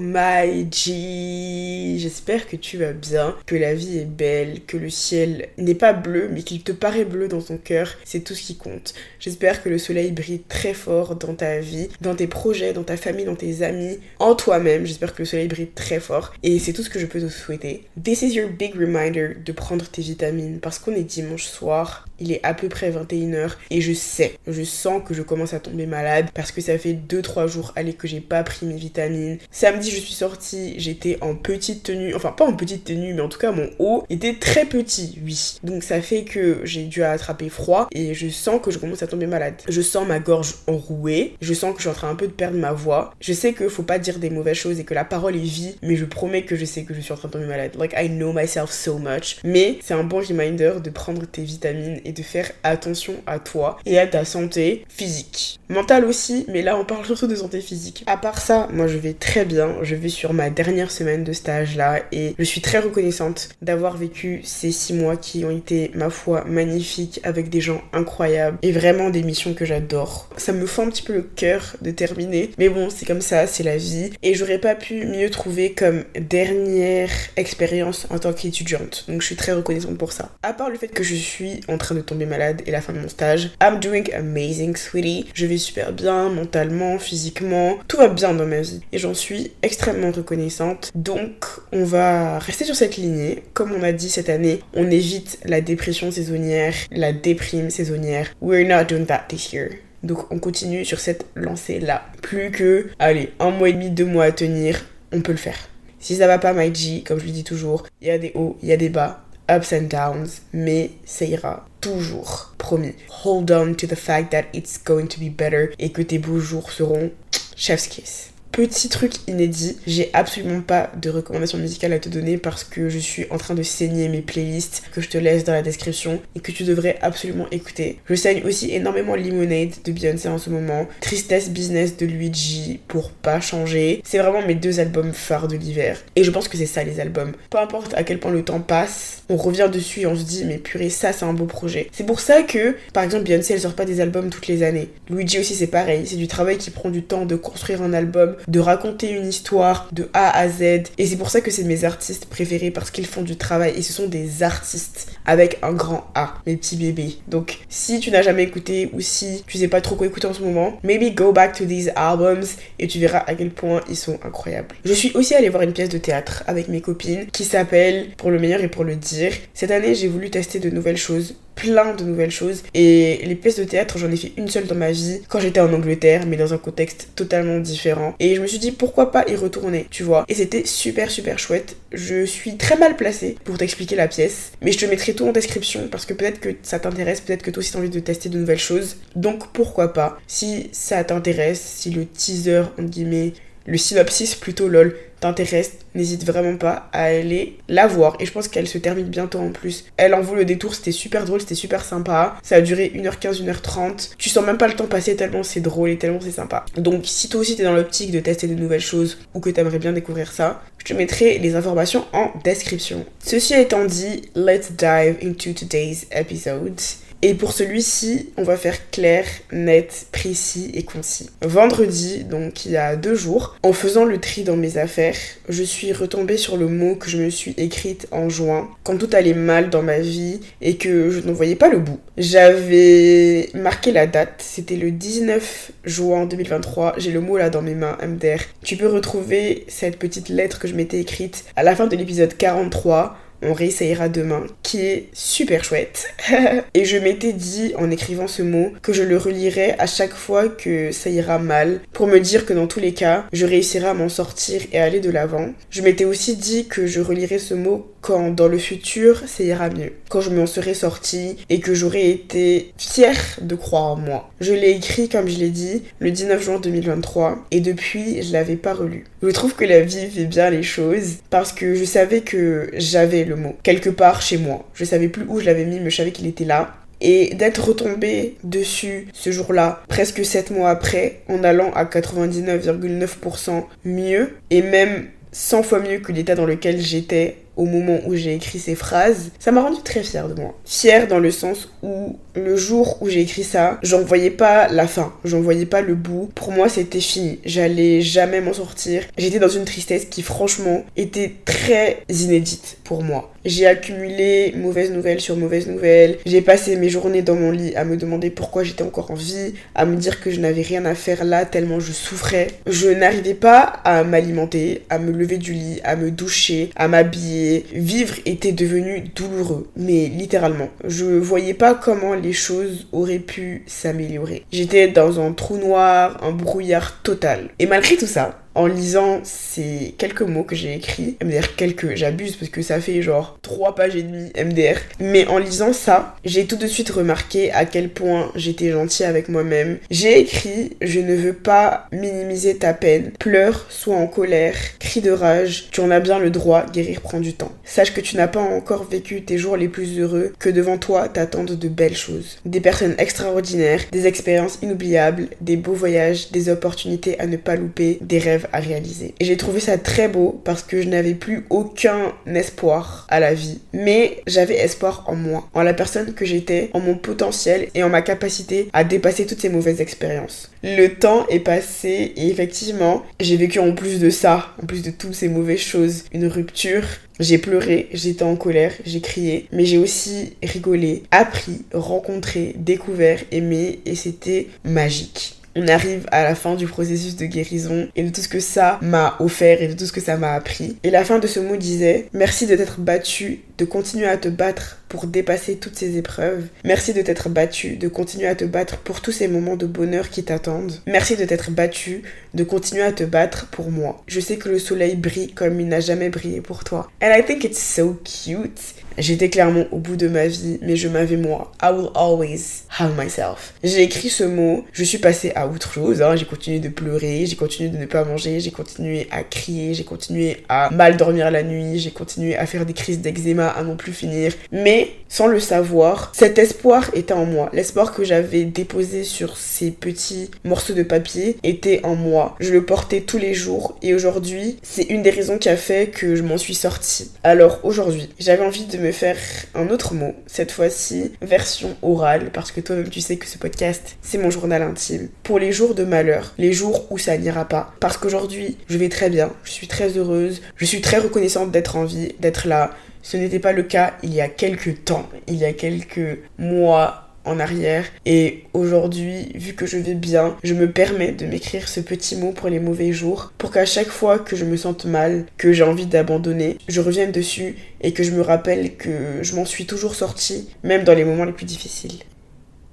G, 0.70 1.96
j'espère 1.98 2.46
que 2.46 2.54
tu 2.54 2.76
vas 2.76 2.92
bien, 2.92 3.34
que 3.46 3.56
la 3.56 3.74
vie 3.74 3.98
est 3.98 4.04
belle, 4.04 4.60
que 4.64 4.76
le 4.76 4.90
ciel 4.90 5.48
n'est 5.58 5.74
pas 5.74 5.92
bleu 5.92 6.28
mais 6.32 6.44
qu'il 6.44 6.62
te 6.62 6.70
paraît 6.70 7.04
bleu 7.04 7.26
dans 7.26 7.42
ton 7.42 7.56
cœur, 7.56 7.96
c'est 8.04 8.20
tout 8.20 8.34
ce 8.36 8.42
qui 8.42 8.56
compte. 8.56 8.94
J'espère 9.18 9.60
que 9.60 9.68
le 9.68 9.78
soleil 9.78 10.12
brille 10.12 10.42
très 10.48 10.72
fort 10.72 11.16
dans 11.16 11.34
ta 11.34 11.58
vie, 11.58 11.88
dans 12.00 12.14
tes 12.14 12.28
projets, 12.28 12.72
dans 12.72 12.84
ta 12.84 12.96
famille, 12.96 13.24
dans 13.24 13.34
tes 13.34 13.62
amis, 13.62 13.98
en 14.20 14.36
toi-même, 14.36 14.86
j'espère 14.86 15.14
que 15.14 15.22
le 15.22 15.26
soleil 15.26 15.48
brille 15.48 15.70
très 15.74 15.98
fort. 15.98 16.32
Et 16.44 16.60
c'est 16.60 16.72
tout 16.72 16.84
ce 16.84 16.90
que 16.90 17.00
je 17.00 17.06
peux 17.06 17.20
te 17.20 17.28
souhaiter. 17.28 17.86
This 18.00 18.22
is 18.22 18.34
your 18.34 18.50
big 18.50 18.74
reminder 18.76 19.34
de 19.44 19.52
prendre 19.52 19.88
tes 19.88 20.02
vitamines 20.02 20.60
parce 20.60 20.78
qu'on 20.78 20.94
est 20.94 21.02
dimanche 21.02 21.46
soir, 21.46 22.06
il 22.20 22.32
est 22.32 22.40
à 22.42 22.54
peu 22.54 22.68
près 22.68 22.90
21h 22.90 23.52
et 23.70 23.80
je 23.80 23.92
sais, 23.92 24.38
je 24.46 24.62
sens 24.62 25.02
que 25.06 25.14
je 25.14 25.22
commence 25.22 25.54
à 25.54 25.60
tomber 25.60 25.86
malade 25.86 26.28
parce 26.34 26.52
que 26.52 26.60
ça 26.60 26.78
fait 26.78 26.94
2-3 26.94 27.48
jours 27.48 27.72
allez 27.76 27.94
que 27.94 28.06
j'ai 28.06 28.20
pas 28.20 28.42
pris 28.42 28.66
mes 28.66 28.76
vitamines. 28.76 29.38
Samedi 29.50 29.90
je 29.90 30.00
suis 30.00 30.14
sortie, 30.14 30.74
j'étais 30.78 31.18
en 31.20 31.34
petite 31.34 31.82
tenue, 31.84 32.14
enfin 32.14 32.32
pas 32.32 32.44
en 32.44 32.54
petite 32.54 32.84
tenue 32.84 33.14
mais 33.14 33.22
en 33.22 33.28
tout 33.28 33.38
cas 33.38 33.52
mon 33.52 33.70
haut 33.78 34.04
était 34.10 34.34
très 34.34 34.64
petit, 34.64 35.18
oui. 35.24 35.58
Donc 35.62 35.82
ça 35.82 36.00
fait 36.00 36.24
que 36.24 36.60
j'ai 36.64 36.84
dû 36.84 37.02
attraper 37.02 37.48
froid 37.48 37.88
et 37.92 38.14
je 38.14 38.28
sens 38.28 38.60
que 38.62 38.70
je 38.70 38.78
commence 38.78 39.02
à 39.02 39.06
tomber 39.06 39.26
malade. 39.26 39.54
Je 39.68 39.80
sens 39.80 40.06
ma 40.06 40.18
gorge 40.18 40.56
enrouée, 40.66 41.34
je 41.40 41.54
sens 41.54 41.72
que 41.72 41.78
je 41.78 41.82
suis 41.82 41.90
en 41.90 41.94
train 41.94 42.10
un 42.10 42.14
peu 42.14 42.26
de 42.26 42.32
perdre 42.32 42.58
ma 42.58 42.72
voix. 42.72 43.12
Je 43.20 43.32
sais 43.32 43.52
que 43.52 43.68
faut 43.68 43.82
pas 43.82 43.98
dire 43.98 44.18
des 44.18 44.30
mauvaises 44.30 44.56
choses 44.56 44.80
et 44.80 44.84
que 44.84 44.94
la 44.94 45.04
parole 45.04 45.36
est 45.36 45.38
vie, 45.38 45.76
mais 45.82 45.96
je 45.96 46.04
promets 46.04 46.44
que 46.44 46.56
je 46.56 46.64
sais 46.64 46.84
que 46.84 46.94
je 46.94 47.00
suis 47.00 47.12
en 47.12 47.16
train 47.16 47.28
de 47.28 47.32
tomber 47.32 47.46
malade. 47.46 47.72
Like 47.78 47.94
I 47.96 48.08
know 48.08 48.32
myself 48.32 48.70
so 48.70 48.98
much. 48.98 49.38
Mais 49.44 49.78
c'est 49.82 49.94
un 49.94 50.04
bon 50.04 50.20
reminder 50.20 50.74
de 50.82 50.90
prendre 50.90 51.26
tes 51.26 51.42
vitamines 51.42 52.00
de 52.12 52.22
faire 52.22 52.50
attention 52.62 53.14
à 53.26 53.38
toi 53.38 53.78
et 53.86 53.98
à 53.98 54.06
ta 54.06 54.24
santé 54.24 54.84
physique. 54.88 55.58
Mentale 55.68 56.04
aussi, 56.04 56.44
mais 56.48 56.62
là 56.62 56.76
on 56.76 56.84
parle 56.84 57.04
surtout 57.04 57.26
de 57.26 57.36
santé 57.36 57.60
physique. 57.60 58.04
À 58.06 58.16
part 58.16 58.40
ça, 58.40 58.68
moi 58.72 58.86
je 58.86 58.98
vais 58.98 59.12
très 59.12 59.44
bien. 59.44 59.76
Je 59.82 59.94
vais 59.94 60.08
sur 60.08 60.32
ma 60.32 60.50
dernière 60.50 60.90
semaine 60.90 61.24
de 61.24 61.32
stage 61.32 61.76
là 61.76 62.00
et 62.12 62.34
je 62.38 62.44
suis 62.44 62.60
très 62.60 62.78
reconnaissante 62.78 63.50
d'avoir 63.62 63.96
vécu 63.96 64.40
ces 64.44 64.72
six 64.72 64.92
mois 64.94 65.16
qui 65.16 65.44
ont 65.44 65.50
été, 65.50 65.90
ma 65.94 66.10
foi, 66.10 66.44
magnifiques 66.44 67.20
avec 67.22 67.50
des 67.50 67.60
gens 67.60 67.82
incroyables 67.92 68.58
et 68.62 68.72
vraiment 68.72 69.10
des 69.10 69.22
missions 69.22 69.54
que 69.54 69.64
j'adore. 69.64 70.28
Ça 70.36 70.52
me 70.52 70.66
fend 70.66 70.86
un 70.86 70.90
petit 70.90 71.02
peu 71.02 71.14
le 71.14 71.22
cœur 71.22 71.76
de 71.80 71.90
terminer, 71.90 72.50
mais 72.58 72.68
bon, 72.68 72.90
c'est 72.90 73.06
comme 73.06 73.20
ça, 73.20 73.46
c'est 73.46 73.62
la 73.62 73.76
vie 73.76 74.10
et 74.22 74.34
j'aurais 74.34 74.58
pas 74.58 74.74
pu 74.74 75.04
mieux 75.06 75.30
trouver 75.30 75.72
comme 75.72 76.04
dernière 76.14 77.10
expérience 77.36 78.06
en 78.10 78.18
tant 78.18 78.32
qu'étudiante. 78.32 79.04
Donc 79.08 79.20
je 79.20 79.26
suis 79.26 79.36
très 79.36 79.52
reconnaissante 79.52 79.98
pour 79.98 80.12
ça. 80.12 80.30
À 80.42 80.52
part 80.52 80.70
le 80.70 80.76
fait 80.76 80.88
que 80.88 81.02
je 81.02 81.14
suis 81.14 81.60
en 81.68 81.78
train 81.78 81.94
de 81.94 81.99
tomber 82.02 82.26
malade 82.26 82.62
et 82.66 82.70
la 82.70 82.80
fin 82.80 82.92
de 82.92 82.98
mon 82.98 83.08
stage. 83.08 83.50
I'm 83.62 83.80
doing 83.80 84.04
amazing, 84.14 84.76
sweetie. 84.76 85.26
Je 85.34 85.46
vais 85.46 85.58
super 85.58 85.92
bien 85.92 86.28
mentalement, 86.28 86.98
physiquement. 86.98 87.78
Tout 87.88 87.96
va 87.96 88.08
bien 88.08 88.34
dans 88.34 88.46
ma 88.46 88.60
vie. 88.60 88.80
Et 88.92 88.98
j'en 88.98 89.14
suis 89.14 89.52
extrêmement 89.62 90.10
reconnaissante. 90.10 90.90
Donc, 90.94 91.46
on 91.72 91.84
va 91.84 92.38
rester 92.38 92.64
sur 92.64 92.76
cette 92.76 92.96
lignée. 92.96 93.42
Comme 93.54 93.72
on 93.72 93.82
a 93.82 93.92
dit 93.92 94.08
cette 94.08 94.28
année, 94.28 94.60
on 94.74 94.90
évite 94.90 95.38
la 95.44 95.60
dépression 95.60 96.10
saisonnière, 96.10 96.74
la 96.90 97.12
déprime 97.12 97.70
saisonnière. 97.70 98.28
We're 98.40 98.66
not 98.66 98.84
doing 98.84 99.06
that 99.06 99.26
this 99.28 99.52
year. 99.52 99.70
Donc 100.02 100.32
on 100.32 100.38
continue 100.38 100.84
sur 100.84 100.98
cette 100.98 101.26
lancée-là. 101.34 102.02
Plus 102.22 102.50
que, 102.50 102.88
allez, 102.98 103.32
un 103.38 103.50
mois 103.50 103.68
et 103.68 103.72
demi, 103.72 103.90
deux 103.90 104.06
mois 104.06 104.24
à 104.24 104.32
tenir, 104.32 104.84
on 105.12 105.20
peut 105.20 105.32
le 105.32 105.38
faire. 105.38 105.58
Si 105.98 106.16
ça 106.16 106.26
va 106.26 106.38
pas, 106.38 106.54
my 106.54 106.74
G, 106.74 107.02
comme 107.06 107.20
je 107.20 107.26
le 107.26 107.32
dis 107.32 107.44
toujours, 107.44 107.86
il 108.00 108.08
y 108.08 108.10
a 108.10 108.18
des 108.18 108.32
hauts, 108.34 108.56
il 108.62 108.68
y 108.68 108.72
a 108.72 108.78
des 108.78 108.88
bas 108.88 109.22
ups 109.50 109.72
and 109.72 109.88
downs, 109.88 110.42
mais 110.52 110.92
ça 111.04 111.24
ira 111.24 111.66
toujours, 111.80 112.52
promis. 112.58 112.94
Hold 113.24 113.50
on 113.50 113.74
to 113.74 113.86
the 113.86 113.96
fact 113.96 114.30
that 114.30 114.44
it's 114.52 114.78
going 114.78 115.08
to 115.08 115.18
be 115.18 115.28
better 115.28 115.72
et 115.78 115.90
que 115.90 116.02
tes 116.02 116.18
beaux 116.18 116.40
jours 116.40 116.70
seront 116.70 117.10
chef's 117.56 117.86
kiss. 117.86 118.30
Petit 118.52 118.88
truc 118.88 119.12
inédit, 119.28 119.76
j'ai 119.86 120.10
absolument 120.12 120.60
pas 120.60 120.90
de 121.00 121.08
recommandations 121.08 121.56
musicales 121.56 121.92
à 121.92 122.00
te 122.00 122.08
donner 122.08 122.36
parce 122.36 122.64
que 122.64 122.88
je 122.88 122.98
suis 122.98 123.26
en 123.30 123.38
train 123.38 123.54
de 123.54 123.62
saigner 123.62 124.08
mes 124.08 124.22
playlists 124.22 124.82
que 124.92 125.00
je 125.00 125.08
te 125.08 125.18
laisse 125.18 125.44
dans 125.44 125.52
la 125.52 125.62
description 125.62 126.20
et 126.34 126.40
que 126.40 126.50
tu 126.50 126.64
devrais 126.64 126.98
absolument 127.00 127.46
écouter. 127.52 128.00
Je 128.06 128.16
saigne 128.16 128.42
aussi 128.44 128.72
énormément 128.72 129.14
Lemonade 129.14 129.74
de 129.84 129.92
Beyoncé 129.92 130.28
en 130.28 130.38
ce 130.38 130.50
moment, 130.50 130.88
Tristesse 131.00 131.50
Business 131.50 131.96
de 131.96 132.06
Luigi 132.06 132.80
pour 132.88 133.12
pas 133.12 133.40
changer. 133.40 134.02
C'est 134.04 134.18
vraiment 134.18 134.44
mes 134.44 134.56
deux 134.56 134.80
albums 134.80 135.12
phares 135.12 135.46
de 135.46 135.56
l'hiver 135.56 136.02
et 136.16 136.24
je 136.24 136.30
pense 136.32 136.48
que 136.48 136.56
c'est 136.56 136.66
ça 136.66 136.82
les 136.82 136.98
albums. 136.98 137.32
Peu 137.50 137.58
importe 137.58 137.94
à 137.94 138.02
quel 138.02 138.18
point 138.18 138.32
le 138.32 138.42
temps 138.42 138.60
passe, 138.60 139.22
on 139.28 139.36
revient 139.36 139.68
dessus 139.72 140.00
et 140.00 140.06
on 140.06 140.16
se 140.16 140.24
dit 140.24 140.44
mais 140.44 140.58
purée 140.58 140.90
ça 140.90 141.12
c'est 141.12 141.24
un 141.24 141.34
beau 141.34 141.46
projet. 141.46 141.88
C'est 141.92 142.04
pour 142.04 142.18
ça 142.18 142.42
que 142.42 142.74
par 142.92 143.04
exemple 143.04 143.22
Beyoncé 143.22 143.54
elle 143.54 143.60
sort 143.60 143.74
pas 143.74 143.84
des 143.84 144.00
albums 144.00 144.28
toutes 144.28 144.48
les 144.48 144.64
années. 144.64 144.88
Luigi 145.08 145.38
aussi 145.38 145.54
c'est 145.54 145.68
pareil, 145.68 146.04
c'est 146.04 146.16
du 146.16 146.26
travail 146.26 146.58
qui 146.58 146.70
prend 146.70 146.90
du 146.90 147.04
temps 147.04 147.26
de 147.26 147.36
construire 147.36 147.82
un 147.82 147.92
album 147.92 148.34
de 148.48 148.60
raconter 148.60 149.10
une 149.10 149.26
histoire 149.26 149.88
de 149.92 150.08
A 150.12 150.36
à 150.36 150.48
Z. 150.48 150.62
Et 150.98 151.06
c'est 151.06 151.16
pour 151.16 151.30
ça 151.30 151.40
que 151.40 151.50
c'est 151.50 151.64
mes 151.64 151.84
artistes 151.84 152.26
préférés 152.26 152.70
parce 152.70 152.90
qu'ils 152.90 153.06
font 153.06 153.22
du 153.22 153.36
travail 153.36 153.74
et 153.76 153.82
ce 153.82 153.92
sont 153.92 154.06
des 154.06 154.42
artistes 154.42 155.12
avec 155.24 155.58
un 155.62 155.72
grand 155.72 156.06
A, 156.14 156.34
mes 156.46 156.56
petits 156.56 156.76
bébés. 156.76 157.16
Donc 157.28 157.58
si 157.68 158.00
tu 158.00 158.10
n'as 158.10 158.22
jamais 158.22 158.44
écouté 158.44 158.90
ou 158.92 159.00
si 159.00 159.44
tu 159.46 159.58
sais 159.58 159.68
pas 159.68 159.80
trop 159.80 159.96
quoi 159.96 160.06
écouter 160.06 160.26
en 160.26 160.34
ce 160.34 160.42
moment, 160.42 160.78
maybe 160.82 161.14
go 161.14 161.32
back 161.32 161.56
to 161.56 161.64
these 161.64 161.90
albums 161.96 162.44
et 162.78 162.86
tu 162.86 162.98
verras 162.98 163.18
à 163.26 163.34
quel 163.34 163.50
point 163.50 163.80
ils 163.88 163.96
sont 163.96 164.18
incroyables. 164.24 164.74
Je 164.84 164.92
suis 164.92 165.12
aussi 165.14 165.34
allée 165.34 165.48
voir 165.48 165.62
une 165.62 165.72
pièce 165.72 165.88
de 165.88 165.98
théâtre 165.98 166.44
avec 166.46 166.68
mes 166.68 166.80
copines 166.80 167.26
qui 167.26 167.44
s'appelle 167.44 168.08
Pour 168.16 168.30
le 168.30 168.38
meilleur 168.38 168.60
et 168.60 168.68
pour 168.68 168.84
le 168.84 168.96
dire. 168.96 169.32
Cette 169.54 169.70
année, 169.70 169.94
j'ai 169.94 170.08
voulu 170.08 170.30
tester 170.30 170.58
de 170.58 170.70
nouvelles 170.70 170.96
choses 170.96 171.34
plein 171.60 171.94
de 171.94 172.04
nouvelles 172.04 172.30
choses. 172.30 172.62
Et 172.74 173.20
les 173.24 173.34
pièces 173.34 173.56
de 173.56 173.64
théâtre, 173.64 173.98
j'en 173.98 174.10
ai 174.10 174.16
fait 174.16 174.32
une 174.36 174.48
seule 174.48 174.66
dans 174.66 174.74
ma 174.74 174.92
vie 174.92 175.20
quand 175.28 175.40
j'étais 175.40 175.60
en 175.60 175.72
Angleterre, 175.72 176.26
mais 176.26 176.36
dans 176.36 176.54
un 176.54 176.58
contexte 176.58 177.08
totalement 177.14 177.58
différent. 177.58 178.14
Et 178.18 178.34
je 178.34 178.40
me 178.40 178.46
suis 178.46 178.58
dit 178.58 178.72
pourquoi 178.72 179.12
pas 179.12 179.24
y 179.28 179.36
retourner, 179.36 179.86
tu 179.90 180.02
vois. 180.02 180.24
Et 180.28 180.34
c'était 180.34 180.64
super 180.64 181.10
super 181.10 181.38
chouette. 181.38 181.76
Je 181.92 182.24
suis 182.24 182.56
très 182.56 182.76
mal 182.76 182.96
placée 182.96 183.36
pour 183.44 183.58
t'expliquer 183.58 183.96
la 183.96 184.08
pièce, 184.08 184.52
mais 184.62 184.72
je 184.72 184.78
te 184.78 184.86
mettrai 184.86 185.14
tout 185.14 185.26
en 185.26 185.32
description 185.32 185.88
parce 185.90 186.06
que 186.06 186.14
peut-être 186.14 186.40
que 186.40 186.50
ça 186.62 186.78
t'intéresse, 186.78 187.20
peut-être 187.20 187.42
que 187.42 187.50
toi 187.50 187.60
aussi 187.60 187.72
t'as 187.72 187.78
envie 187.78 187.90
de 187.90 188.00
tester 188.00 188.28
de 188.28 188.38
nouvelles 188.38 188.58
choses. 188.58 188.96
Donc 189.16 189.52
pourquoi 189.52 189.92
pas, 189.92 190.18
si 190.26 190.70
ça 190.72 191.02
t'intéresse, 191.04 191.60
si 191.60 191.90
le 191.90 192.06
teaser, 192.06 192.62
entre 192.78 192.90
guillemets, 192.90 193.32
le 193.66 193.78
synopsis 193.78 194.34
plutôt 194.34 194.68
lol 194.68 194.96
t'intéresse, 195.20 195.72
n'hésite 195.94 196.24
vraiment 196.24 196.56
pas 196.56 196.88
à 196.92 197.04
aller 197.04 197.58
la 197.68 197.86
voir. 197.86 198.16
Et 198.20 198.26
je 198.26 198.32
pense 198.32 198.48
qu'elle 198.48 198.66
se 198.66 198.78
termine 198.78 199.06
bientôt 199.06 199.38
en 199.38 199.50
plus. 199.50 199.84
Elle 199.96 200.14
en 200.14 200.22
vaut 200.22 200.34
le 200.34 200.44
détour, 200.44 200.74
c'était 200.74 200.92
super 200.92 201.26
drôle, 201.26 201.40
c'était 201.40 201.54
super 201.54 201.84
sympa. 201.84 202.36
Ça 202.42 202.56
a 202.56 202.60
duré 202.60 202.90
1h15, 202.94 203.44
1h30. 203.44 204.14
Tu 204.16 204.30
sens 204.30 204.44
même 204.44 204.58
pas 204.58 204.68
le 204.68 204.74
temps 204.74 204.86
passer 204.86 205.16
tellement 205.16 205.42
c'est 205.42 205.60
drôle 205.60 205.90
et 205.90 205.98
tellement 205.98 206.20
c'est 206.20 206.30
sympa. 206.30 206.64
Donc 206.76 207.02
si 207.04 207.28
toi 207.28 207.40
aussi 207.40 207.56
t'es 207.56 207.64
dans 207.64 207.74
l'optique 207.74 208.12
de 208.12 208.20
tester 208.20 208.46
de 208.46 208.54
nouvelles 208.54 208.80
choses 208.80 209.18
ou 209.34 209.40
que 209.40 209.50
t'aimerais 209.50 209.78
bien 209.78 209.92
découvrir 209.92 210.32
ça, 210.32 210.62
je 210.78 210.86
te 210.86 210.94
mettrai 210.94 211.38
les 211.38 211.54
informations 211.54 212.06
en 212.12 212.32
description. 212.42 213.04
Ceci 213.22 213.54
étant 213.54 213.84
dit, 213.84 214.22
let's 214.34 214.72
dive 214.72 215.18
into 215.22 215.52
today's 215.52 216.06
episode. 216.10 216.80
Et 217.22 217.34
pour 217.34 217.52
celui-ci, 217.52 218.30
on 218.38 218.44
va 218.44 218.56
faire 218.56 218.90
clair, 218.90 219.26
net, 219.52 220.06
précis 220.10 220.70
et 220.72 220.84
concis. 220.84 221.28
Vendredi, 221.42 222.24
donc 222.24 222.64
il 222.64 222.72
y 222.72 222.78
a 222.78 222.96
deux 222.96 223.14
jours, 223.14 223.56
en 223.62 223.74
faisant 223.74 224.06
le 224.06 224.18
tri 224.18 224.42
dans 224.42 224.56
mes 224.56 224.78
affaires, 224.78 225.16
je 225.48 225.62
suis 225.62 225.92
retombée 225.92 226.38
sur 226.38 226.56
le 226.56 226.66
mot 226.66 226.94
que 226.94 227.10
je 227.10 227.18
me 227.18 227.28
suis 227.28 227.54
écrite 227.58 228.08
en 228.10 228.30
juin, 228.30 228.70
quand 228.84 228.96
tout 228.96 229.10
allait 229.12 229.34
mal 229.34 229.68
dans 229.68 229.82
ma 229.82 229.98
vie 229.98 230.40
et 230.62 230.76
que 230.76 231.10
je 231.10 231.20
ne 231.20 231.32
voyais 231.32 231.56
pas 231.56 231.68
le 231.68 231.78
bout. 231.78 232.00
J'avais 232.16 233.50
marqué 233.52 233.92
la 233.92 234.06
date, 234.06 234.36
c'était 234.38 234.76
le 234.76 234.90
19 234.90 235.72
juin 235.84 236.24
2023, 236.24 236.94
j'ai 236.96 237.10
le 237.10 237.20
mot 237.20 237.36
là 237.36 237.50
dans 237.50 237.62
mes 237.62 237.74
mains, 237.74 237.98
MDR. 238.02 238.40
Tu 238.62 238.76
peux 238.76 238.88
retrouver 238.88 239.66
cette 239.68 239.98
petite 239.98 240.30
lettre 240.30 240.58
que 240.58 240.68
je 240.68 240.74
m'étais 240.74 241.00
écrite 241.00 241.44
à 241.54 241.62
la 241.62 241.76
fin 241.76 241.86
de 241.86 241.96
l'épisode 241.96 242.34
43 242.34 243.18
on 243.42 243.52
réessayera 243.52 244.08
demain, 244.08 244.46
qui 244.62 244.84
est 244.86 245.08
super 245.12 245.64
chouette. 245.64 246.14
et 246.74 246.84
je 246.84 246.96
m'étais 246.96 247.32
dit 247.32 247.72
en 247.76 247.90
écrivant 247.90 248.28
ce 248.28 248.42
mot 248.42 248.72
que 248.82 248.92
je 248.92 249.02
le 249.02 249.16
relirais 249.16 249.76
à 249.78 249.86
chaque 249.86 250.14
fois 250.14 250.48
que 250.48 250.92
ça 250.92 251.10
ira 251.10 251.38
mal, 251.38 251.80
pour 251.92 252.06
me 252.06 252.18
dire 252.18 252.46
que 252.46 252.52
dans 252.52 252.66
tous 252.66 252.80
les 252.80 252.94
cas, 252.94 253.26
je 253.32 253.46
réussirai 253.46 253.88
à 253.88 253.94
m'en 253.94 254.08
sortir 254.08 254.62
et 254.72 254.78
aller 254.78 255.00
de 255.00 255.10
l'avant. 255.10 255.50
Je 255.70 255.82
m'étais 255.82 256.04
aussi 256.04 256.36
dit 256.36 256.66
que 256.66 256.86
je 256.86 257.00
relirais 257.00 257.38
ce 257.38 257.54
mot 257.54 257.90
quand 258.00 258.30
dans 258.30 258.48
le 258.48 258.58
futur 258.58 259.22
ça 259.26 259.42
ira 259.42 259.70
mieux, 259.70 259.92
quand 260.08 260.20
je 260.20 260.30
m'en 260.30 260.46
serai 260.46 260.74
sortie 260.74 261.36
et 261.48 261.60
que 261.60 261.74
j'aurais 261.74 262.10
été 262.10 262.72
fière 262.76 263.38
de 263.40 263.54
croire 263.54 263.92
en 263.92 263.96
moi. 263.96 264.30
Je 264.40 264.52
l'ai 264.52 264.70
écrit 264.70 265.08
comme 265.08 265.28
je 265.28 265.38
l'ai 265.38 265.50
dit 265.50 265.82
le 265.98 266.10
19 266.10 266.42
juin 266.42 266.60
2023 266.60 267.46
et 267.50 267.60
depuis 267.60 268.22
je 268.22 268.32
l'avais 268.32 268.56
pas 268.56 268.74
relu. 268.74 269.04
Je 269.22 269.28
trouve 269.30 269.54
que 269.54 269.64
la 269.64 269.80
vie 269.80 270.08
fait 270.08 270.24
bien 270.24 270.50
les 270.50 270.62
choses 270.62 271.16
parce 271.30 271.52
que 271.52 271.74
je 271.74 271.84
savais 271.84 272.20
que 272.20 272.70
j'avais 272.74 273.24
le 273.24 273.36
mot 273.36 273.56
quelque 273.62 273.90
part 273.90 274.22
chez 274.22 274.38
moi. 274.38 274.68
Je 274.74 274.84
savais 274.84 275.08
plus 275.08 275.26
où 275.28 275.40
je 275.40 275.46
l'avais 275.46 275.64
mis 275.64 275.80
mais 275.80 275.90
je 275.90 275.96
savais 275.96 276.12
qu'il 276.12 276.26
était 276.26 276.44
là 276.44 276.76
et 277.00 277.34
d'être 277.34 277.68
retombée 277.68 278.36
dessus 278.44 279.08
ce 279.12 279.32
jour-là, 279.32 279.82
presque 279.88 280.24
7 280.24 280.50
mois 280.50 280.70
après, 280.70 281.20
en 281.28 281.42
allant 281.44 281.72
à 281.72 281.84
99,9% 281.84 283.64
mieux, 283.84 284.30
et 284.50 284.62
même 284.62 285.06
100 285.32 285.62
fois 285.62 285.80
mieux 285.80 285.98
que 285.98 286.12
l'état 286.12 286.34
dans 286.34 286.46
lequel 286.46 286.78
j'étais 286.78 287.36
au 287.60 287.66
moment 287.66 288.00
où 288.06 288.14
j'ai 288.14 288.34
écrit 288.34 288.58
ces 288.58 288.74
phrases, 288.74 289.32
ça 289.38 289.52
m'a 289.52 289.60
rendu 289.60 289.82
très 289.82 290.02
fière 290.02 290.28
de 290.28 290.40
moi. 290.40 290.54
Fière 290.64 291.06
dans 291.08 291.18
le 291.18 291.30
sens 291.30 291.68
où 291.82 292.16
le 292.34 292.56
jour 292.56 292.96
où 293.02 293.08
j'ai 293.10 293.20
écrit 293.20 293.44
ça, 293.44 293.78
j'en 293.82 294.00
voyais 294.00 294.30
pas 294.30 294.68
la 294.68 294.86
fin, 294.86 295.12
j'en 295.24 295.42
voyais 295.42 295.66
pas 295.66 295.82
le 295.82 295.94
bout. 295.94 296.30
Pour 296.34 296.52
moi, 296.52 296.70
c'était 296.70 297.00
fini. 297.00 297.38
J'allais 297.44 298.00
jamais 298.00 298.40
m'en 298.40 298.54
sortir. 298.54 299.02
J'étais 299.18 299.38
dans 299.38 299.48
une 299.48 299.66
tristesse 299.66 300.06
qui, 300.06 300.22
franchement, 300.22 300.84
était 300.96 301.34
très 301.44 302.04
inédite 302.08 302.78
pour 302.82 303.02
moi. 303.02 303.30
J'ai 303.44 303.66
accumulé 303.66 304.52
mauvaises 304.56 304.90
nouvelles 304.90 305.20
sur 305.20 305.36
mauvaises 305.36 305.66
nouvelles. 305.66 306.18
J'ai 306.26 306.42
passé 306.42 306.76
mes 306.76 306.90
journées 306.90 307.22
dans 307.22 307.34
mon 307.34 307.50
lit 307.50 307.74
à 307.74 307.84
me 307.84 307.96
demander 307.96 308.28
pourquoi 308.28 308.64
j'étais 308.64 308.82
encore 308.82 309.10
en 309.10 309.14
vie, 309.14 309.54
à 309.74 309.86
me 309.86 309.96
dire 309.96 310.20
que 310.20 310.30
je 310.30 310.40
n'avais 310.40 310.60
rien 310.60 310.84
à 310.84 310.94
faire 310.94 311.24
là 311.24 311.46
tellement 311.46 311.80
je 311.80 311.92
souffrais. 311.92 312.48
Je 312.66 312.88
n'arrivais 312.88 313.34
pas 313.34 313.60
à 313.60 314.04
m'alimenter, 314.04 314.82
à 314.90 314.98
me 314.98 315.10
lever 315.10 315.38
du 315.38 315.54
lit, 315.54 315.80
à 315.84 315.96
me 315.96 316.10
doucher, 316.10 316.70
à 316.76 316.86
m'habiller. 316.88 317.64
Vivre 317.72 318.16
était 318.26 318.52
devenu 318.52 319.04
douloureux, 319.14 319.70
mais 319.74 320.08
littéralement. 320.08 320.68
Je 320.84 321.06
voyais 321.06 321.54
pas 321.54 321.74
comment 321.74 322.14
les 322.14 322.34
choses 322.34 322.88
auraient 322.92 323.18
pu 323.18 323.62
s'améliorer. 323.66 324.44
J'étais 324.52 324.88
dans 324.88 325.18
un 325.18 325.32
trou 325.32 325.56
noir, 325.56 326.22
un 326.22 326.32
brouillard 326.32 327.00
total. 327.02 327.48
Et 327.58 327.66
malgré 327.66 327.96
tout 327.96 328.06
ça, 328.06 328.40
en 328.54 328.66
lisant 328.66 329.20
ces 329.22 329.94
quelques 329.98 330.22
mots 330.22 330.42
que 330.42 330.56
j'ai 330.56 330.74
écrits, 330.74 331.16
MDR 331.22 331.54
quelques, 331.56 331.94
j'abuse 331.94 332.36
parce 332.36 332.50
que 332.50 332.62
ça 332.62 332.80
fait 332.80 333.02
genre 333.02 333.38
3 333.42 333.74
pages 333.74 333.96
et 333.96 334.02
demie 334.02 334.30
MDR, 334.36 334.78
mais 334.98 335.26
en 335.26 335.38
lisant 335.38 335.72
ça, 335.72 336.16
j'ai 336.24 336.46
tout 336.46 336.56
de 336.56 336.66
suite 336.66 336.90
remarqué 336.90 337.52
à 337.52 337.64
quel 337.64 337.88
point 337.88 338.30
j'étais 338.34 338.70
gentil 338.70 339.04
avec 339.04 339.28
moi-même. 339.28 339.78
J'ai 339.90 340.20
écrit 340.20 340.76
Je 340.80 341.00
ne 341.00 341.14
veux 341.14 341.32
pas 341.32 341.86
minimiser 341.92 342.56
ta 342.56 342.74
peine, 342.74 343.12
pleure, 343.18 343.66
sois 343.68 343.96
en 343.96 344.06
colère, 344.06 344.56
crie 344.78 345.00
de 345.00 345.10
rage, 345.10 345.68
tu 345.70 345.80
en 345.80 345.90
as 345.90 346.00
bien 346.00 346.18
le 346.18 346.30
droit, 346.30 346.66
guérir 346.72 347.00
prend 347.00 347.20
du 347.20 347.34
temps. 347.34 347.52
Sache 347.64 347.94
que 347.94 348.00
tu 348.00 348.16
n'as 348.16 348.28
pas 348.28 348.40
encore 348.40 348.84
vécu 348.84 349.22
tes 349.22 349.38
jours 349.38 349.56
les 349.56 349.68
plus 349.68 349.98
heureux, 349.98 350.32
que 350.38 350.50
devant 350.50 350.78
toi 350.78 351.08
t'attendent 351.08 351.58
de 351.58 351.68
belles 351.68 351.96
choses. 351.96 352.38
Des 352.44 352.60
personnes 352.60 352.94
extraordinaires, 352.98 353.80
des 353.92 354.06
expériences 354.06 354.58
inoubliables, 354.62 355.28
des 355.40 355.56
beaux 355.56 355.72
voyages, 355.72 356.30
des 356.32 356.48
opportunités 356.48 357.18
à 357.20 357.26
ne 357.26 357.36
pas 357.36 357.56
louper, 357.56 357.98
des 358.00 358.18
rêves 358.18 358.39
à 358.52 358.60
réaliser. 358.60 359.14
Et 359.20 359.24
j'ai 359.24 359.36
trouvé 359.36 359.60
ça 359.60 359.78
très 359.78 360.08
beau 360.08 360.40
parce 360.44 360.62
que 360.62 360.82
je 360.82 360.88
n'avais 360.88 361.14
plus 361.14 361.46
aucun 361.50 362.12
espoir 362.26 363.06
à 363.08 363.20
la 363.20 363.34
vie. 363.34 363.60
Mais 363.72 364.22
j'avais 364.26 364.56
espoir 364.56 365.04
en 365.06 365.14
moi, 365.14 365.48
en 365.54 365.62
la 365.62 365.74
personne 365.74 366.14
que 366.14 366.24
j'étais, 366.24 366.70
en 366.72 366.80
mon 366.80 366.96
potentiel 366.96 367.68
et 367.74 367.82
en 367.82 367.88
ma 367.88 368.02
capacité 368.02 368.68
à 368.72 368.84
dépasser 368.84 369.26
toutes 369.26 369.40
ces 369.40 369.48
mauvaises 369.48 369.80
expériences. 369.80 370.50
Le 370.62 370.88
temps 370.88 371.26
est 371.28 371.40
passé 371.40 372.12
et 372.16 372.28
effectivement, 372.28 373.02
j'ai 373.18 373.36
vécu 373.36 373.58
en 373.58 373.72
plus 373.74 373.98
de 373.98 374.10
ça, 374.10 374.54
en 374.62 374.66
plus 374.66 374.82
de 374.82 374.90
toutes 374.90 375.14
ces 375.14 375.28
mauvaises 375.28 375.60
choses, 375.60 376.04
une 376.12 376.26
rupture 376.26 376.84
j'ai 377.20 377.36
pleuré, 377.36 377.90
j'étais 377.92 378.22
en 378.22 378.34
colère, 378.34 378.72
j'ai 378.86 379.02
crié, 379.02 379.46
mais 379.52 379.66
j'ai 379.66 379.76
aussi 379.76 380.32
rigolé, 380.42 381.02
appris, 381.10 381.66
rencontré, 381.72 382.54
découvert, 382.56 383.20
aimé, 383.30 383.80
et 383.84 383.94
c'était 383.94 384.48
magique 384.64 385.39
on 385.56 385.68
arrive 385.68 386.06
à 386.12 386.22
la 386.22 386.34
fin 386.34 386.54
du 386.54 386.66
processus 386.66 387.16
de 387.16 387.26
guérison 387.26 387.88
et 387.96 388.02
de 388.02 388.10
tout 388.10 388.20
ce 388.20 388.28
que 388.28 388.40
ça 388.40 388.78
m'a 388.82 389.16
offert 389.20 389.62
et 389.62 389.68
de 389.68 389.74
tout 389.74 389.86
ce 389.86 389.92
que 389.92 390.00
ça 390.00 390.16
m'a 390.16 390.32
appris. 390.32 390.76
Et 390.82 390.90
la 390.90 391.04
fin 391.04 391.18
de 391.18 391.26
ce 391.26 391.40
mot 391.40 391.56
disait 391.56 392.06
Merci 392.12 392.46
de 392.46 392.56
t'être 392.56 392.80
battu, 392.80 393.40
de 393.58 393.64
continuer 393.64 394.06
à 394.06 394.16
te 394.16 394.28
battre 394.28 394.78
pour 394.88 395.06
dépasser 395.06 395.56
toutes 395.56 395.76
ces 395.76 395.96
épreuves. 395.96 396.46
Merci 396.64 396.92
de 396.92 397.02
t'être 397.02 397.28
battu, 397.28 397.76
de 397.76 397.88
continuer 397.88 398.26
à 398.26 398.34
te 398.34 398.44
battre 398.44 398.78
pour 398.78 399.00
tous 399.00 399.12
ces 399.12 399.28
moments 399.28 399.56
de 399.56 399.66
bonheur 399.66 400.10
qui 400.10 400.24
t'attendent. 400.24 400.74
Merci 400.86 401.16
de 401.16 401.24
t'être 401.24 401.50
battu, 401.50 402.02
de 402.34 402.44
continuer 402.44 402.82
à 402.82 402.92
te 402.92 403.04
battre 403.04 403.46
pour 403.50 403.70
moi. 403.70 404.02
Je 404.06 404.20
sais 404.20 404.36
que 404.36 404.48
le 404.48 404.58
soleil 404.58 404.96
brille 404.96 405.32
comme 405.32 405.60
il 405.60 405.68
n'a 405.68 405.80
jamais 405.80 406.10
brillé 406.10 406.40
pour 406.40 406.64
toi. 406.64 406.90
And 407.02 407.12
I 407.16 407.24
think 407.24 407.44
it's 407.44 407.60
so 407.60 408.00
cute. 408.04 408.79
J'étais 408.98 409.30
clairement 409.30 409.64
au 409.70 409.78
bout 409.78 409.96
de 409.96 410.08
ma 410.08 410.26
vie, 410.26 410.58
mais 410.62 410.76
je 410.76 410.88
m'avais 410.88 411.16
moi. 411.16 411.52
I 411.62 411.70
will 411.72 411.90
always 411.94 412.64
have 412.78 412.92
myself. 412.98 413.54
J'ai 413.62 413.82
écrit 413.82 414.08
ce 414.08 414.24
mot, 414.24 414.64
je 414.72 414.84
suis 414.84 414.98
passée 414.98 415.32
à 415.34 415.46
autre 415.46 415.72
chose. 415.72 416.02
Hein. 416.02 416.16
J'ai 416.16 416.26
continué 416.26 416.58
de 416.58 416.68
pleurer, 416.68 417.26
j'ai 417.26 417.36
continué 417.36 417.68
de 417.68 417.78
ne 417.78 417.86
pas 417.86 418.04
manger, 418.04 418.40
j'ai 418.40 418.50
continué 418.50 419.08
à 419.10 419.22
crier, 419.22 419.74
j'ai 419.74 419.84
continué 419.84 420.38
à 420.48 420.70
mal 420.70 420.96
dormir 420.96 421.30
la 421.30 421.42
nuit, 421.42 421.78
j'ai 421.78 421.90
continué 421.90 422.36
à 422.36 422.46
faire 422.46 422.66
des 422.66 422.72
crises 422.72 423.00
d'eczéma 423.00 423.48
à 423.48 423.62
non 423.62 423.76
plus 423.76 423.92
finir. 423.92 424.32
Mais 424.52 424.90
sans 425.08 425.26
le 425.26 425.40
savoir, 425.40 426.12
cet 426.14 426.38
espoir 426.38 426.90
était 426.94 427.14
en 427.14 427.26
moi. 427.26 427.50
L'espoir 427.52 427.92
que 427.92 428.04
j'avais 428.04 428.44
déposé 428.44 429.04
sur 429.04 429.36
ces 429.36 429.70
petits 429.70 430.30
morceaux 430.44 430.74
de 430.74 430.82
papier 430.82 431.36
était 431.42 431.80
en 431.84 431.96
moi. 431.96 432.36
Je 432.40 432.52
le 432.52 432.64
portais 432.64 433.00
tous 433.00 433.18
les 433.18 433.34
jours 433.34 433.76
et 433.82 433.94
aujourd'hui, 433.94 434.58
c'est 434.62 434.84
une 434.84 435.02
des 435.02 435.10
raisons 435.10 435.38
qui 435.38 435.48
a 435.48 435.56
fait 435.56 435.88
que 435.90 436.16
je 436.16 436.22
m'en 436.22 436.38
suis 436.38 436.54
sortie. 436.54 437.10
Alors 437.24 437.60
aujourd'hui, 437.62 438.08
j'avais 438.18 438.44
envie 438.44 438.66
de 438.66 438.78
me 438.80 438.92
faire 438.92 439.16
un 439.54 439.68
autre 439.68 439.94
mot, 439.94 440.14
cette 440.26 440.52
fois-ci 440.52 441.12
version 441.22 441.76
orale, 441.82 442.30
parce 442.32 442.52
que 442.52 442.60
toi-même 442.60 442.88
tu 442.88 443.00
sais 443.00 443.16
que 443.16 443.26
ce 443.26 443.38
podcast, 443.38 443.96
c'est 444.02 444.18
mon 444.18 444.30
journal 444.30 444.62
intime. 444.62 445.08
Pour 445.22 445.38
les 445.38 445.52
jours 445.52 445.74
de 445.74 445.84
malheur, 445.84 446.34
les 446.38 446.52
jours 446.52 446.90
où 446.90 446.98
ça 446.98 447.16
n'ira 447.16 447.46
pas. 447.46 447.74
Parce 447.80 447.96
qu'aujourd'hui, 447.96 448.56
je 448.68 448.78
vais 448.78 448.88
très 448.88 449.10
bien, 449.10 449.32
je 449.44 449.50
suis 449.50 449.68
très 449.68 449.96
heureuse, 449.96 450.42
je 450.56 450.64
suis 450.64 450.80
très 450.80 450.98
reconnaissante 450.98 451.50
d'être 451.50 451.76
en 451.76 451.84
vie, 451.84 452.14
d'être 452.20 452.48
là. 452.48 452.70
Ce 453.02 453.16
n'était 453.16 453.38
pas 453.38 453.52
le 453.52 453.62
cas 453.62 453.94
il 454.02 454.12
y 454.12 454.20
a 454.20 454.28
quelques 454.28 454.84
temps, 454.84 455.08
il 455.26 455.36
y 455.36 455.44
a 455.44 455.52
quelques 455.52 456.18
mois, 456.38 457.09
en 457.24 457.38
arrière. 457.38 457.84
Et 458.06 458.44
aujourd'hui, 458.54 459.32
vu 459.34 459.54
que 459.54 459.66
je 459.66 459.78
vais 459.78 459.94
bien, 459.94 460.36
je 460.42 460.54
me 460.54 460.70
permets 460.70 461.12
de 461.12 461.26
m'écrire 461.26 461.68
ce 461.68 461.80
petit 461.80 462.16
mot 462.16 462.32
pour 462.32 462.48
les 462.48 462.60
mauvais 462.60 462.92
jours, 462.92 463.32
pour 463.38 463.50
qu'à 463.50 463.66
chaque 463.66 463.88
fois 463.88 464.18
que 464.18 464.36
je 464.36 464.44
me 464.44 464.56
sente 464.56 464.84
mal, 464.84 465.26
que 465.36 465.52
j'ai 465.52 465.64
envie 465.64 465.86
d'abandonner, 465.86 466.58
je 466.68 466.80
revienne 466.80 467.12
dessus 467.12 467.56
et 467.80 467.92
que 467.92 468.02
je 468.02 468.12
me 468.12 468.22
rappelle 468.22 468.76
que 468.76 469.22
je 469.22 469.34
m'en 469.34 469.44
suis 469.44 469.66
toujours 469.66 469.94
sortie, 469.94 470.48
même 470.62 470.84
dans 470.84 470.94
les 470.94 471.04
moments 471.04 471.24
les 471.24 471.32
plus 471.32 471.46
difficiles. 471.46 472.00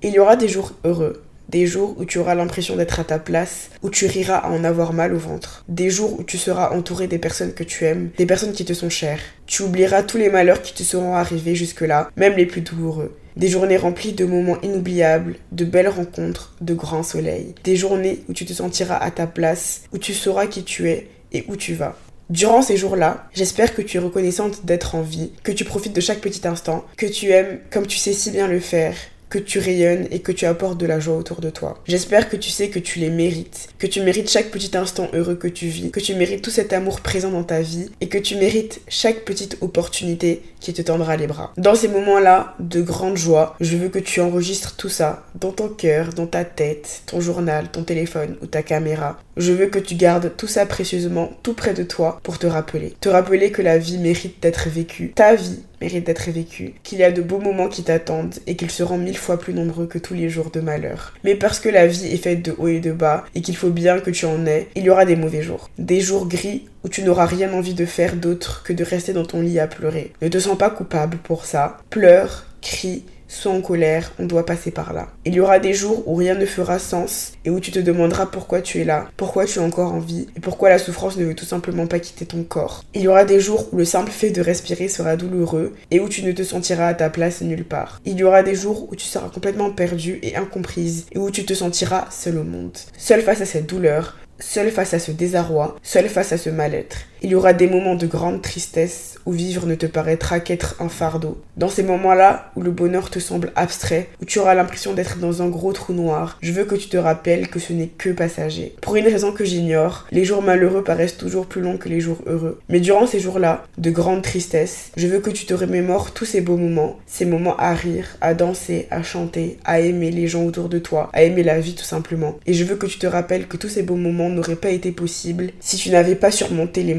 Il 0.03 0.13
y 0.13 0.19
aura 0.19 0.35
des 0.35 0.47
jours 0.47 0.73
heureux, 0.83 1.23
des 1.49 1.65
jours 1.65 1.95
où 1.97 2.05
tu 2.05 2.19
auras 2.19 2.35
l'impression 2.35 2.75
d'être 2.75 2.99
à 2.99 3.03
ta 3.03 3.19
place, 3.19 3.69
où 3.81 3.89
tu 3.89 4.05
riras 4.05 4.37
à 4.37 4.49
en 4.49 4.63
avoir 4.63 4.93
mal 4.93 5.13
au 5.13 5.17
ventre. 5.17 5.63
Des 5.69 5.89
jours 5.89 6.19
où 6.19 6.23
tu 6.23 6.37
seras 6.37 6.71
entouré 6.71 7.07
des 7.07 7.17
personnes 7.17 7.53
que 7.53 7.63
tu 7.63 7.85
aimes, 7.85 8.09
des 8.17 8.25
personnes 8.25 8.51
qui 8.51 8.65
te 8.65 8.73
sont 8.73 8.89
chères. 8.89 9.21
Tu 9.45 9.63
oublieras 9.63 10.03
tous 10.03 10.17
les 10.17 10.29
malheurs 10.29 10.61
qui 10.61 10.73
te 10.73 10.83
seront 10.83 11.15
arrivés 11.15 11.55
jusque-là, 11.55 12.11
même 12.15 12.35
les 12.35 12.45
plus 12.45 12.61
douloureux. 12.61 13.15
Des 13.37 13.49
journées 13.49 13.77
remplies 13.77 14.13
de 14.13 14.25
moments 14.25 14.59
inoubliables, 14.63 15.35
de 15.51 15.63
belles 15.63 15.89
rencontres, 15.89 16.55
de 16.59 16.73
grands 16.73 17.03
soleils. 17.03 17.53
Des 17.63 17.75
journées 17.75 18.23
où 18.27 18.33
tu 18.33 18.45
te 18.45 18.53
sentiras 18.53 18.97
à 18.97 19.11
ta 19.11 19.27
place, 19.27 19.83
où 19.93 19.99
tu 19.99 20.15
sauras 20.15 20.47
qui 20.47 20.63
tu 20.63 20.89
es 20.89 21.07
et 21.31 21.45
où 21.47 21.55
tu 21.55 21.75
vas. 21.75 21.95
Durant 22.31 22.63
ces 22.63 22.77
jours-là, 22.77 23.29
j'espère 23.35 23.75
que 23.75 23.83
tu 23.83 23.97
es 23.97 23.99
reconnaissante 23.99 24.65
d'être 24.65 24.95
en 24.95 25.03
vie, 25.03 25.33
que 25.43 25.51
tu 25.51 25.65
profites 25.65 25.95
de 25.95 26.01
chaque 26.01 26.19
petit 26.19 26.47
instant, 26.47 26.83
que 26.97 27.05
tu 27.05 27.29
aimes 27.29 27.59
comme 27.69 27.85
tu 27.85 27.97
sais 27.97 28.11
si 28.11 28.31
bien 28.31 28.47
le 28.47 28.59
faire, 28.59 28.95
que 29.29 29.39
tu 29.39 29.59
rayonnes 29.59 30.07
et 30.11 30.19
que 30.19 30.31
tu 30.31 30.45
apportes 30.45 30.79
de 30.79 30.85
la 30.85 30.99
joie 30.99 31.17
autour 31.17 31.41
de 31.41 31.49
toi. 31.49 31.81
J'espère 31.85 32.29
que 32.29 32.37
tu 32.37 32.49
sais 32.49 32.69
que 32.69 32.79
tu 32.79 32.99
les 32.99 33.09
mérites, 33.09 33.69
que 33.77 33.87
tu 33.87 34.01
mérites 34.01 34.29
chaque 34.29 34.51
petit 34.51 34.75
instant 34.77 35.09
heureux 35.13 35.35
que 35.35 35.47
tu 35.47 35.67
vis, 35.67 35.91
que 35.91 35.99
tu 35.99 36.15
mérites 36.15 36.41
tout 36.41 36.49
cet 36.49 36.73
amour 36.73 37.01
présent 37.01 37.31
dans 37.31 37.43
ta 37.43 37.61
vie 37.61 37.89
et 38.01 38.07
que 38.07 38.17
tu 38.17 38.35
mérites 38.35 38.81
chaque 38.87 39.25
petite 39.25 39.57
opportunité 39.61 40.41
qui 40.59 40.73
te 40.73 40.81
tendra 40.81 41.17
les 41.17 41.27
bras. 41.27 41.53
Dans 41.57 41.75
ces 41.75 41.87
moments-là 41.87 42.55
de 42.59 42.81
grande 42.81 43.17
joie, 43.17 43.55
je 43.59 43.77
veux 43.77 43.89
que 43.89 43.99
tu 43.99 44.21
enregistres 44.21 44.75
tout 44.75 44.89
ça 44.89 45.25
dans 45.39 45.51
ton 45.51 45.69
cœur, 45.69 46.13
dans 46.13 46.27
ta 46.27 46.45
tête, 46.45 47.03
ton 47.05 47.21
journal, 47.21 47.69
ton 47.71 47.83
téléphone 47.83 48.37
ou 48.41 48.47
ta 48.47 48.63
caméra. 48.63 49.19
Je 49.35 49.51
veux 49.51 49.67
que 49.67 49.79
tu 49.79 49.95
gardes 49.95 50.31
tout 50.35 50.47
ça 50.47 50.65
précieusement 50.65 51.31
tout 51.43 51.53
près 51.53 51.73
de 51.73 51.83
toi 51.83 52.19
pour 52.23 52.39
te 52.39 52.47
rappeler. 52.47 52.95
Te 52.99 53.09
rappeler 53.09 53.51
que 53.51 53.61
la 53.61 53.77
vie 53.77 53.97
mérite 53.97 54.41
d'être 54.41 54.69
vécue. 54.69 55.11
Ta 55.13 55.35
vie 55.35 55.61
mérite 55.81 56.05
d'être 56.05 56.29
vécu, 56.29 56.73
qu'il 56.83 56.99
y 56.99 57.03
a 57.03 57.11
de 57.11 57.21
beaux 57.21 57.39
moments 57.39 57.67
qui 57.67 57.83
t'attendent 57.83 58.35
et 58.47 58.55
qu'ils 58.55 58.71
seront 58.71 58.97
mille 58.97 59.17
fois 59.17 59.39
plus 59.39 59.53
nombreux 59.53 59.87
que 59.87 59.97
tous 59.97 60.13
les 60.13 60.29
jours 60.29 60.51
de 60.51 60.59
malheur. 60.59 61.13
Mais 61.23 61.35
parce 61.35 61.59
que 61.59 61.69
la 61.69 61.87
vie 61.87 62.07
est 62.07 62.17
faite 62.17 62.43
de 62.43 62.55
haut 62.57 62.67
et 62.67 62.79
de 62.79 62.91
bas 62.91 63.25
et 63.35 63.41
qu'il 63.41 63.55
faut 63.55 63.69
bien 63.69 63.99
que 63.99 64.11
tu 64.11 64.25
en 64.25 64.45
aies, 64.45 64.67
il 64.75 64.83
y 64.83 64.89
aura 64.89 65.05
des 65.05 65.15
mauvais 65.15 65.41
jours. 65.41 65.69
Des 65.77 66.01
jours 66.01 66.27
gris 66.27 66.67
où 66.83 66.89
tu 66.89 67.03
n'auras 67.03 67.25
rien 67.25 67.53
envie 67.53 67.73
de 67.73 67.85
faire 67.85 68.15
d'autre 68.15 68.63
que 68.63 68.73
de 68.73 68.83
rester 68.83 69.13
dans 69.13 69.25
ton 69.25 69.41
lit 69.41 69.59
à 69.59 69.67
pleurer. 69.67 70.13
Ne 70.21 70.27
te 70.27 70.39
sens 70.39 70.57
pas 70.57 70.69
coupable 70.69 71.17
pour 71.17 71.45
ça. 71.45 71.77
Pleure, 71.89 72.45
crie, 72.61 73.03
soit 73.27 73.51
en 73.51 73.61
colère, 73.61 74.13
on 74.19 74.25
doit 74.25 74.45
passer 74.45 74.71
par 74.71 74.93
là. 74.93 75.09
Il 75.25 75.33
y 75.33 75.39
aura 75.39 75.59
des 75.59 75.73
jours 75.73 76.07
où 76.07 76.15
rien 76.15 76.35
ne 76.35 76.45
fera 76.45 76.79
sens 76.79 77.33
et 77.45 77.49
où 77.49 77.59
tu 77.59 77.71
te 77.71 77.79
demanderas 77.79 78.25
pourquoi 78.25 78.61
tu 78.61 78.79
es 78.79 78.83
là, 78.83 79.07
pourquoi 79.17 79.45
tu 79.45 79.59
es 79.59 79.61
encore 79.61 79.93
en 79.93 79.99
vie 79.99 80.27
et 80.35 80.39
pourquoi 80.39 80.69
la 80.69 80.79
souffrance 80.79 81.17
ne 81.17 81.25
veut 81.25 81.35
tout 81.35 81.45
simplement 81.45 81.87
pas 81.87 81.99
quitter 81.99 82.25
ton 82.25 82.43
corps. 82.43 82.83
Il 82.93 83.01
y 83.01 83.07
aura 83.07 83.25
des 83.25 83.39
jours 83.39 83.67
où 83.71 83.77
le 83.77 83.85
simple 83.85 84.11
fait 84.11 84.29
de 84.29 84.41
respirer 84.41 84.87
sera 84.87 85.15
douloureux 85.15 85.73
et 85.91 85.99
où 85.99 86.09
tu 86.09 86.23
ne 86.23 86.31
te 86.31 86.43
sentiras 86.43 86.87
à 86.87 86.93
ta 86.93 87.09
place 87.09 87.41
nulle 87.41 87.65
part. 87.65 88.01
Il 88.05 88.17
y 88.17 88.23
aura 88.23 88.43
des 88.43 88.55
jours 88.55 88.87
où 88.89 88.95
tu 88.95 89.05
seras 89.05 89.29
complètement 89.29 89.71
perdue 89.71 90.19
et 90.23 90.35
incomprise 90.35 91.05
et 91.11 91.17
où 91.17 91.29
tu 91.31 91.45
te 91.45 91.53
sentiras 91.53 92.07
seul 92.11 92.37
au 92.37 92.43
monde. 92.43 92.77
Seul 92.97 93.21
face 93.21 93.41
à 93.41 93.45
cette 93.45 93.67
douleur, 93.67 94.17
seul 94.39 94.71
face 94.71 94.93
à 94.93 94.99
ce 94.99 95.11
désarroi, 95.11 95.75
seul 95.83 96.07
face 96.07 96.31
à 96.31 96.37
ce 96.37 96.49
mal-être. 96.49 96.97
Il 97.21 97.31
y 97.31 97.35
aura 97.35 97.53
des 97.53 97.67
moments 97.67 97.95
de 97.95 98.07
grande 98.07 98.41
tristesse 98.41 99.15
où 99.25 99.31
vivre 99.31 99.65
ne 99.65 99.75
te 99.75 99.85
paraîtra 99.85 100.39
qu'être 100.39 100.75
un 100.79 100.89
fardeau. 100.89 101.41
Dans 101.57 101.67
ces 101.67 101.83
moments-là 101.83 102.51
où 102.55 102.61
le 102.61 102.71
bonheur 102.71 103.09
te 103.09 103.19
semble 103.19 103.51
abstrait, 103.55 104.07
où 104.21 104.25
tu 104.25 104.39
auras 104.39 104.53
l'impression 104.53 104.93
d'être 104.93 105.17
dans 105.17 105.41
un 105.41 105.49
gros 105.49 105.73
trou 105.73 105.93
noir, 105.93 106.37
je 106.41 106.51
veux 106.51 106.65
que 106.65 106.75
tu 106.75 106.87
te 106.87 106.97
rappelles 106.97 107.49
que 107.49 107.59
ce 107.59 107.73
n'est 107.73 107.87
que 107.87 108.09
passager. 108.09 108.75
Pour 108.81 108.95
une 108.95 109.05
raison 109.05 109.31
que 109.31 109.45
j'ignore, 109.45 110.05
les 110.11 110.23
jours 110.25 110.41
malheureux 110.41 110.83
paraissent 110.83 111.17
toujours 111.17 111.47
plus 111.47 111.61
longs 111.61 111.77
que 111.77 111.89
les 111.89 111.99
jours 111.99 112.21
heureux. 112.25 112.59
Mais 112.69 112.79
durant 112.79 113.07
ces 113.07 113.19
jours-là, 113.19 113.65
de 113.77 113.91
grande 113.91 114.21
tristesse, 114.21 114.91
je 114.95 115.07
veux 115.07 115.19
que 115.19 115.29
tu 115.29 115.45
te 115.45 115.53
remémores 115.53 116.11
tous 116.11 116.25
ces 116.25 116.41
beaux 116.41 116.57
moments, 116.57 116.99
ces 117.05 117.25
moments 117.25 117.57
à 117.57 117.73
rire, 117.73 118.15
à 118.21 118.33
danser, 118.33 118.87
à 118.91 119.03
chanter, 119.03 119.57
à 119.65 119.79
aimer 119.79 120.11
les 120.11 120.27
gens 120.27 120.43
autour 120.45 120.69
de 120.69 120.79
toi, 120.79 121.09
à 121.13 121.23
aimer 121.23 121.43
la 121.43 121.59
vie 121.59 121.75
tout 121.75 121.83
simplement. 121.83 122.37
Et 122.45 122.53
je 122.53 122.63
veux 122.63 122.75
que 122.75 122.85
tu 122.85 122.99
te 122.99 123.07
rappelles 123.07 123.47
que 123.47 123.57
tous 123.57 123.69
ces 123.69 123.83
beaux 123.83 123.95
moments 123.95 124.29
n'auraient 124.29 124.55
pas 124.55 124.69
été 124.69 124.91
possibles 124.91 125.51
si 125.59 125.77
tu 125.77 125.89
n'avais 125.89 126.15
pas 126.15 126.31
surmonté 126.31 126.83
les 126.83 126.95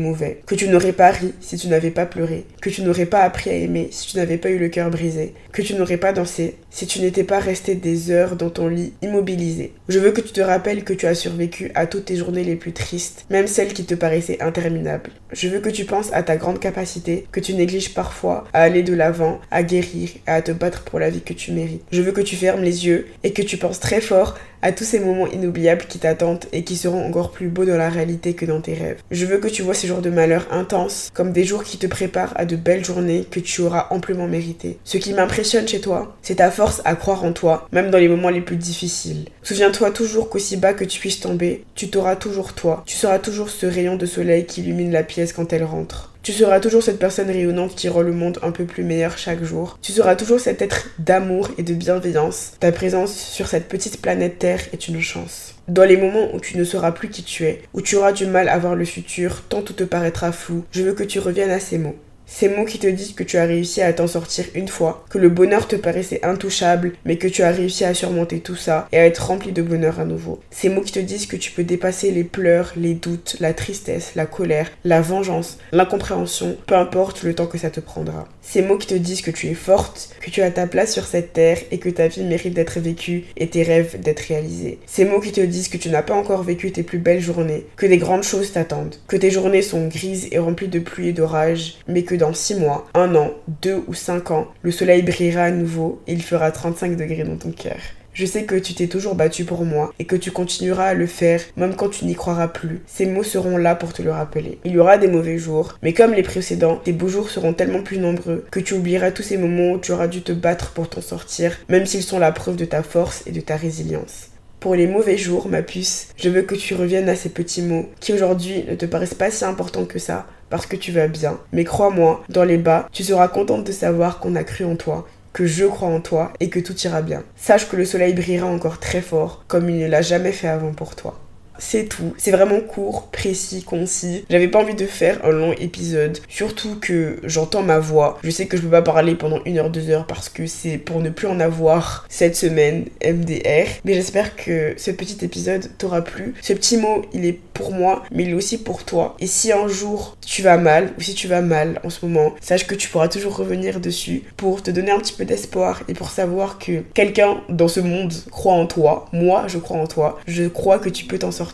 que 0.46 0.54
tu 0.54 0.68
n'aurais 0.68 0.92
pas 0.92 1.10
ri 1.10 1.32
si 1.40 1.56
tu 1.56 1.68
n'avais 1.68 1.90
pas 1.90 2.06
pleuré, 2.06 2.44
que 2.60 2.70
tu 2.70 2.82
n'aurais 2.82 3.06
pas 3.06 3.22
appris 3.22 3.50
à 3.50 3.54
aimer 3.54 3.88
si 3.90 4.08
tu 4.08 4.16
n'avais 4.16 4.38
pas 4.38 4.50
eu 4.50 4.58
le 4.58 4.68
cœur 4.68 4.90
brisé, 4.90 5.34
que 5.52 5.62
tu 5.62 5.74
n'aurais 5.74 5.96
pas 5.96 6.12
dansé 6.12 6.56
si 6.70 6.86
tu 6.86 7.00
n'étais 7.00 7.24
pas 7.24 7.38
resté 7.38 7.74
des 7.74 8.10
heures 8.10 8.36
dans 8.36 8.50
ton 8.50 8.68
lit 8.68 8.92
immobilisé. 9.02 9.72
Je 9.88 9.98
veux 9.98 10.12
que 10.12 10.20
tu 10.20 10.32
te 10.32 10.40
rappelles 10.40 10.84
que 10.84 10.92
tu 10.92 11.06
as 11.06 11.14
survécu 11.14 11.70
à 11.74 11.86
toutes 11.86 12.06
tes 12.06 12.16
journées 12.16 12.44
les 12.44 12.56
plus 12.56 12.72
tristes, 12.72 13.24
même 13.30 13.46
celles 13.46 13.72
qui 13.72 13.84
te 13.84 13.94
paraissaient 13.94 14.42
interminables. 14.42 15.10
Je 15.32 15.48
veux 15.48 15.60
que 15.60 15.68
tu 15.70 15.84
penses 15.84 16.12
à 16.12 16.22
ta 16.22 16.36
grande 16.36 16.60
capacité, 16.60 17.26
que 17.32 17.40
tu 17.40 17.54
négliges 17.54 17.94
parfois 17.94 18.44
à 18.52 18.62
aller 18.62 18.82
de 18.82 18.94
l'avant, 18.94 19.40
à 19.50 19.62
guérir 19.62 20.10
et 20.26 20.30
à 20.30 20.42
te 20.42 20.52
battre 20.52 20.82
pour 20.82 20.98
la 20.98 21.10
vie 21.10 21.22
que 21.22 21.32
tu 21.32 21.52
mérites. 21.52 21.84
Je 21.90 22.02
veux 22.02 22.12
que 22.12 22.20
tu 22.20 22.36
fermes 22.36 22.62
les 22.62 22.86
yeux 22.86 23.08
et 23.24 23.32
que 23.32 23.42
tu 23.42 23.56
penses 23.56 23.80
très 23.80 24.00
fort 24.00 24.36
à 24.62 24.72
tous 24.72 24.84
ces 24.84 25.00
moments 25.00 25.26
inoubliables 25.26 25.86
qui 25.88 25.98
t'attendent 25.98 26.44
et 26.52 26.64
qui 26.64 26.76
seront 26.76 27.06
encore 27.06 27.30
plus 27.30 27.48
beaux 27.48 27.64
dans 27.64 27.76
la 27.76 27.88
réalité 27.88 28.34
que 28.34 28.46
dans 28.46 28.60
tes 28.60 28.74
rêves. 28.74 29.02
Je 29.10 29.26
veux 29.26 29.38
que 29.38 29.48
tu 29.48 29.62
vois 29.62 29.74
ces 29.74 29.86
jours 29.86 30.00
de 30.00 30.10
malheur 30.10 30.46
intenses 30.50 31.10
comme 31.14 31.32
des 31.32 31.44
jours 31.44 31.64
qui 31.64 31.78
te 31.78 31.86
préparent 31.86 32.32
à 32.36 32.44
de 32.44 32.56
belles 32.56 32.84
journées 32.84 33.24
que 33.30 33.40
tu 33.40 33.60
auras 33.60 33.88
amplement 33.90 34.26
méritées. 34.26 34.78
Ce 34.84 34.98
qui 34.98 35.12
m'impressionne 35.12 35.68
chez 35.68 35.80
toi, 35.80 36.16
c'est 36.22 36.36
ta 36.36 36.50
force 36.50 36.82
à 36.84 36.94
croire 36.94 37.24
en 37.24 37.32
toi, 37.32 37.68
même 37.72 37.90
dans 37.90 37.98
les 37.98 38.08
moments 38.08 38.30
les 38.30 38.40
plus 38.40 38.56
difficiles. 38.56 39.26
Souviens-toi 39.42 39.90
toujours 39.90 40.28
qu'aussi 40.28 40.56
bas 40.56 40.74
que 40.74 40.84
tu 40.84 41.00
puisses 41.00 41.20
tomber, 41.20 41.64
tu 41.74 41.88
t'auras 41.88 42.16
toujours 42.16 42.52
toi. 42.52 42.82
Tu 42.86 42.96
seras 42.96 43.18
toujours 43.18 43.50
ce 43.50 43.66
rayon 43.66 43.96
de 43.96 44.06
soleil 44.06 44.46
qui 44.46 44.60
illumine 44.60 44.92
la 44.92 45.02
pièce 45.02 45.32
quand 45.32 45.52
elle 45.52 45.64
rentre. 45.64 46.12
Tu 46.22 46.32
seras 46.32 46.60
toujours 46.60 46.82
cette 46.82 46.98
personne 46.98 47.28
rayonnante 47.28 47.74
qui 47.74 47.88
rend 47.88 48.02
le 48.02 48.12
monde 48.12 48.38
un 48.42 48.50
peu 48.50 48.64
plus 48.64 48.84
meilleur 48.84 49.16
chaque 49.16 49.42
jour. 49.42 49.78
Tu 49.80 49.92
seras 49.92 50.16
toujours 50.16 50.40
cet 50.40 50.60
être 50.60 50.88
d'amour 50.98 51.48
et 51.56 51.62
de 51.62 51.74
bienveillance. 51.74 52.52
Ta 52.60 52.72
présence 52.72 53.14
sur 53.14 53.46
cette 53.46 53.68
petite 53.68 54.02
planète 54.02 54.38
Terre 54.38 54.60
est 54.72 54.88
une 54.88 55.00
chance. 55.00 55.54
Dans 55.68 55.84
les 55.84 55.96
moments 55.96 56.34
où 56.34 56.40
tu 56.40 56.58
ne 56.58 56.64
sauras 56.64 56.92
plus 56.92 57.08
qui 57.08 57.22
tu 57.22 57.44
es, 57.44 57.62
où 57.72 57.80
tu 57.80 57.96
auras 57.96 58.12
du 58.12 58.26
mal 58.26 58.48
à 58.48 58.58
voir 58.58 58.74
le 58.74 58.84
futur, 58.84 59.42
tant 59.48 59.62
tout 59.62 59.72
te 59.72 59.84
paraîtra 59.84 60.32
flou, 60.32 60.64
je 60.72 60.82
veux 60.82 60.92
que 60.92 61.04
tu 61.04 61.18
reviennes 61.18 61.50
à 61.50 61.60
ces 61.60 61.78
mots. 61.78 61.96
Ces 62.30 62.50
mots 62.50 62.66
qui 62.66 62.78
te 62.78 62.86
disent 62.86 63.14
que 63.14 63.24
tu 63.24 63.38
as 63.38 63.46
réussi 63.46 63.80
à 63.80 63.92
t'en 63.92 64.06
sortir 64.06 64.44
une 64.54 64.68
fois, 64.68 65.04
que 65.08 65.18
le 65.18 65.30
bonheur 65.30 65.66
te 65.66 65.76
paraissait 65.76 66.24
intouchable, 66.24 66.92
mais 67.06 67.16
que 67.16 67.26
tu 67.26 67.42
as 67.42 67.50
réussi 67.50 67.84
à 67.84 67.94
surmonter 67.94 68.40
tout 68.40 68.54
ça 68.54 68.86
et 68.92 68.98
à 68.98 69.06
être 69.06 69.26
rempli 69.26 69.50
de 69.50 69.62
bonheur 69.62 69.98
à 69.98 70.04
nouveau. 70.04 70.38
Ces 70.50 70.68
mots 70.68 70.82
qui 70.82 70.92
te 70.92 70.98
disent 70.98 71.26
que 71.26 71.36
tu 71.36 71.50
peux 71.50 71.64
dépasser 71.64 72.10
les 72.10 72.24
pleurs, 72.24 72.74
les 72.76 72.94
doutes, 72.94 73.36
la 73.40 73.54
tristesse, 73.54 74.12
la 74.14 74.26
colère, 74.26 74.70
la 74.84 75.00
vengeance, 75.00 75.58
l'incompréhension, 75.72 76.56
peu 76.66 76.76
importe 76.76 77.22
le 77.22 77.34
temps 77.34 77.46
que 77.46 77.58
ça 77.58 77.70
te 77.70 77.80
prendra. 77.80 78.28
Ces 78.42 78.62
mots 78.62 78.78
qui 78.78 78.86
te 78.86 78.94
disent 78.94 79.22
que 79.22 79.30
tu 79.30 79.48
es 79.48 79.54
forte, 79.54 80.10
que 80.20 80.30
tu 80.30 80.42
as 80.42 80.50
ta 80.50 80.66
place 80.66 80.92
sur 80.92 81.06
cette 81.06 81.32
terre 81.32 81.58
et 81.70 81.78
que 81.78 81.88
ta 81.88 82.08
vie 82.08 82.24
mérite 82.24 82.54
d'être 82.54 82.78
vécue 82.78 83.24
et 83.36 83.48
tes 83.48 83.62
rêves 83.62 84.00
d'être 84.00 84.20
réalisés. 84.20 84.78
Ces 84.86 85.04
mots 85.04 85.20
qui 85.20 85.32
te 85.32 85.40
disent 85.40 85.68
que 85.68 85.76
tu 85.76 85.88
n'as 85.88 86.02
pas 86.02 86.14
encore 86.14 86.44
vécu 86.44 86.72
tes 86.72 86.82
plus 86.82 86.98
belles 86.98 87.20
journées, 87.20 87.66
que 87.76 87.86
des 87.86 87.98
grandes 87.98 88.22
choses 88.22 88.52
t'attendent, 88.52 88.96
que 89.06 89.16
tes 89.16 89.30
journées 89.30 89.62
sont 89.62 89.88
grises 89.88 90.28
et 90.30 90.38
remplies 90.38 90.68
de 90.68 90.78
pluie 90.78 91.08
et 91.08 91.12
d'orage, 91.12 91.78
mais 91.88 92.04
que 92.04 92.17
dans 92.18 92.34
6 92.34 92.56
mois, 92.56 92.86
1 92.94 93.14
an, 93.14 93.30
2 93.62 93.84
ou 93.86 93.94
5 93.94 94.30
ans, 94.30 94.48
le 94.62 94.70
soleil 94.70 95.02
brillera 95.02 95.44
à 95.44 95.50
nouveau 95.50 96.02
et 96.06 96.12
il 96.12 96.22
fera 96.22 96.50
35 96.50 96.96
degrés 96.96 97.24
dans 97.24 97.36
ton 97.36 97.50
cœur. 97.50 97.78
Je 98.18 98.26
sais 98.26 98.42
que 98.42 98.56
tu 98.56 98.74
t'es 98.74 98.88
toujours 98.88 99.14
battu 99.14 99.44
pour 99.44 99.64
moi 99.64 99.94
et 100.00 100.04
que 100.04 100.16
tu 100.16 100.32
continueras 100.32 100.86
à 100.86 100.94
le 100.94 101.06
faire 101.06 101.40
même 101.56 101.76
quand 101.76 101.88
tu 101.88 102.04
n'y 102.04 102.16
croiras 102.16 102.48
plus. 102.48 102.82
Ces 102.84 103.06
mots 103.06 103.22
seront 103.22 103.56
là 103.56 103.76
pour 103.76 103.92
te 103.92 104.02
le 104.02 104.10
rappeler. 104.10 104.58
Il 104.64 104.72
y 104.72 104.78
aura 104.80 104.98
des 104.98 105.06
mauvais 105.06 105.38
jours, 105.38 105.78
mais 105.82 105.92
comme 105.92 106.14
les 106.14 106.24
précédents, 106.24 106.80
tes 106.82 106.92
beaux 106.92 107.06
jours 107.06 107.30
seront 107.30 107.52
tellement 107.52 107.84
plus 107.84 107.98
nombreux 107.98 108.44
que 108.50 108.58
tu 108.58 108.74
oublieras 108.74 109.12
tous 109.12 109.22
ces 109.22 109.36
moments 109.36 109.74
où 109.74 109.78
tu 109.78 109.92
auras 109.92 110.08
dû 110.08 110.22
te 110.22 110.32
battre 110.32 110.72
pour 110.72 110.88
t'en 110.88 111.00
sortir, 111.00 111.56
même 111.68 111.86
s'ils 111.86 112.02
sont 112.02 112.18
la 112.18 112.32
preuve 112.32 112.56
de 112.56 112.64
ta 112.64 112.82
force 112.82 113.22
et 113.26 113.30
de 113.30 113.40
ta 113.40 113.54
résilience. 113.54 114.30
Pour 114.58 114.74
les 114.74 114.88
mauvais 114.88 115.16
jours, 115.16 115.48
ma 115.48 115.62
puce, 115.62 116.08
je 116.16 116.28
veux 116.28 116.42
que 116.42 116.56
tu 116.56 116.74
reviennes 116.74 117.08
à 117.08 117.14
ces 117.14 117.28
petits 117.28 117.62
mots 117.62 117.88
qui 118.00 118.12
aujourd'hui 118.12 118.64
ne 118.68 118.74
te 118.74 118.86
paraissent 118.86 119.14
pas 119.14 119.30
si 119.30 119.44
importants 119.44 119.84
que 119.84 120.00
ça, 120.00 120.26
parce 120.50 120.66
que 120.66 120.76
tu 120.76 120.92
vas 120.92 121.08
bien. 121.08 121.38
Mais 121.52 121.64
crois-moi, 121.64 122.22
dans 122.28 122.44
les 122.44 122.58
bas, 122.58 122.88
tu 122.92 123.04
seras 123.04 123.28
contente 123.28 123.64
de 123.64 123.72
savoir 123.72 124.18
qu'on 124.18 124.36
a 124.36 124.44
cru 124.44 124.64
en 124.64 124.76
toi, 124.76 125.06
que 125.32 125.46
je 125.46 125.64
crois 125.66 125.88
en 125.88 126.00
toi 126.00 126.32
et 126.40 126.48
que 126.48 126.60
tout 126.60 126.76
ira 126.80 127.02
bien. 127.02 127.22
Sache 127.36 127.68
que 127.68 127.76
le 127.76 127.84
soleil 127.84 128.14
brillera 128.14 128.46
encore 128.46 128.78
très 128.78 129.00
fort, 129.02 129.44
comme 129.48 129.68
il 129.70 129.78
ne 129.78 129.88
l'a 129.88 130.02
jamais 130.02 130.32
fait 130.32 130.48
avant 130.48 130.72
pour 130.72 130.96
toi 130.96 131.18
c'est 131.58 131.88
tout. 131.88 132.14
C'est 132.16 132.30
vraiment 132.30 132.60
court, 132.60 133.08
précis, 133.08 133.62
concis. 133.62 134.24
J'avais 134.30 134.48
pas 134.48 134.60
envie 134.60 134.74
de 134.74 134.86
faire 134.86 135.24
un 135.24 135.30
long 135.30 135.52
épisode. 135.52 136.18
Surtout 136.28 136.76
que 136.80 137.18
j'entends 137.24 137.62
ma 137.62 137.78
voix. 137.78 138.18
Je 138.22 138.30
sais 138.30 138.46
que 138.46 138.56
je 138.56 138.62
peux 138.62 138.70
pas 138.70 138.82
parler 138.82 139.14
pendant 139.14 139.40
une 139.44 139.58
heure, 139.58 139.70
deux 139.70 139.90
heures 139.90 140.06
parce 140.06 140.28
que 140.28 140.46
c'est 140.46 140.78
pour 140.78 141.00
ne 141.00 141.10
plus 141.10 141.26
en 141.26 141.40
avoir 141.40 142.06
cette 142.08 142.36
semaine 142.36 142.86
MDR. 143.04 143.66
Mais 143.84 143.94
j'espère 143.94 144.36
que 144.36 144.74
ce 144.76 144.90
petit 144.90 145.24
épisode 145.24 145.68
t'aura 145.78 146.02
plu. 146.02 146.34
Ce 146.40 146.52
petit 146.52 146.76
mot, 146.76 147.02
il 147.12 147.24
est 147.24 147.38
pour 147.54 147.72
moi, 147.72 148.04
mais 148.12 148.22
il 148.22 148.30
est 148.30 148.34
aussi 148.34 148.58
pour 148.58 148.84
toi. 148.84 149.16
Et 149.18 149.26
si 149.26 149.52
un 149.52 149.68
jour 149.68 150.16
tu 150.24 150.42
vas 150.42 150.58
mal 150.58 150.92
ou 150.96 151.00
si 151.00 151.14
tu 151.14 151.26
vas 151.26 151.40
mal 151.40 151.80
en 151.84 151.90
ce 151.90 152.04
moment, 152.06 152.34
sache 152.40 152.66
que 152.66 152.74
tu 152.74 152.88
pourras 152.88 153.08
toujours 153.08 153.36
revenir 153.36 153.80
dessus 153.80 154.22
pour 154.36 154.62
te 154.62 154.70
donner 154.70 154.92
un 154.92 154.98
petit 154.98 155.12
peu 155.12 155.24
d'espoir 155.24 155.82
et 155.88 155.94
pour 155.94 156.10
savoir 156.10 156.58
que 156.58 156.82
quelqu'un 156.94 157.40
dans 157.48 157.68
ce 157.68 157.80
monde 157.80 158.12
croit 158.30 158.54
en 158.54 158.66
toi. 158.66 159.06
Moi, 159.12 159.46
je 159.48 159.58
crois 159.58 159.78
en 159.78 159.86
toi. 159.86 160.20
Je 160.26 160.44
crois 160.44 160.78
que 160.78 160.88
tu 160.88 161.04
peux 161.04 161.18
t'en 161.18 161.32
sortir 161.32 161.47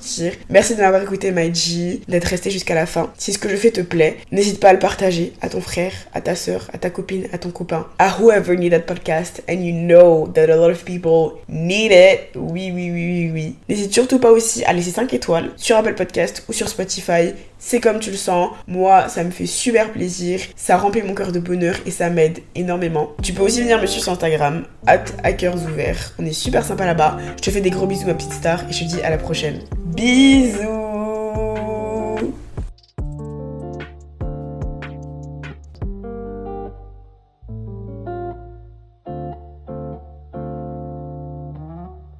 Merci 0.50 0.74
de 0.74 0.80
m'avoir 0.80 1.02
écouté, 1.02 1.32
G, 1.52 2.00
d'être 2.08 2.24
resté 2.24 2.50
jusqu'à 2.50 2.74
la 2.74 2.86
fin. 2.86 3.12
Si 3.18 3.32
ce 3.32 3.38
que 3.38 3.48
je 3.48 3.56
fais 3.56 3.70
te 3.70 3.80
plaît, 3.80 4.16
n'hésite 4.32 4.60
pas 4.60 4.70
à 4.70 4.72
le 4.72 4.78
partager 4.78 5.32
à 5.40 5.48
ton 5.48 5.60
frère, 5.60 5.92
à 6.12 6.20
ta 6.20 6.34
soeur, 6.36 6.68
à 6.72 6.78
ta 6.78 6.90
copine, 6.90 7.26
à 7.32 7.38
ton 7.38 7.50
copain, 7.50 7.86
à 7.98 8.16
whoever 8.18 8.56
need 8.56 8.72
that 8.72 8.80
podcast 8.80 9.42
and 9.48 9.54
you 9.54 9.74
know 9.74 10.28
that 10.34 10.50
a 10.50 10.56
lot 10.56 10.70
of 10.70 10.84
people 10.84 11.38
need 11.48 11.92
it. 11.92 12.34
Oui, 12.34 12.70
oui, 12.74 12.90
oui, 12.90 13.30
oui, 13.30 13.30
oui. 13.32 13.56
N'hésite 13.68 13.92
surtout 13.92 14.18
pas 14.18 14.30
aussi 14.30 14.64
à 14.64 14.72
laisser 14.72 14.90
5 14.90 15.12
étoiles 15.14 15.50
sur 15.56 15.76
Apple 15.76 15.94
Podcast 15.94 16.44
ou 16.48 16.52
sur 16.52 16.68
Spotify. 16.68 17.32
C'est 17.58 17.80
comme 17.80 17.98
tu 17.98 18.10
le 18.10 18.16
sens. 18.16 18.50
Moi, 18.66 19.08
ça 19.08 19.24
me 19.24 19.30
fait 19.30 19.46
super 19.46 19.90
plaisir. 19.90 20.40
Ça 20.54 20.76
remplit 20.76 21.02
mon 21.02 21.14
cœur 21.14 21.32
de 21.32 21.38
bonheur 21.38 21.76
et 21.86 21.90
ça 21.90 22.10
m'aide 22.10 22.40
énormément. 22.54 23.12
Tu 23.22 23.32
peux 23.32 23.42
aussi 23.42 23.62
venir 23.62 23.80
me 23.80 23.86
suivre 23.86 24.04
sur 24.04 24.12
Instagram, 24.12 24.64
at 24.86 25.04
hackersouverts. 25.22 26.12
On 26.18 26.26
est 26.26 26.32
super 26.32 26.64
sympa 26.64 26.84
là-bas. 26.84 27.16
Je 27.38 27.42
te 27.42 27.50
fais 27.50 27.62
des 27.62 27.70
gros 27.70 27.86
bisous, 27.86 28.06
ma 28.06 28.14
petite 28.14 28.34
star, 28.34 28.64
et 28.68 28.72
je 28.72 28.80
te 28.80 28.84
dis 28.84 29.00
à 29.00 29.08
la 29.08 29.18
prochaine. 29.18 29.60
Bisous. 29.94 30.93